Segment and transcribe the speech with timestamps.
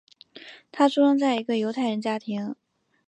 [0.71, 2.55] 他出生在一个犹太人家庭。